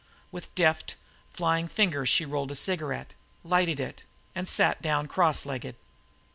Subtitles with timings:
[0.31, 0.95] With deft,
[1.31, 3.13] flying fingers she rolled a cigarette,
[3.43, 4.01] lighted it,
[4.33, 5.75] and sat down cross legged.